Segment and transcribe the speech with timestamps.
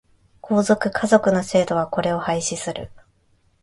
[0.41, 2.89] 皇族、華族の制度はこれを廃止する。